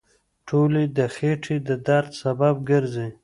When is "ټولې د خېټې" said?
0.47-1.57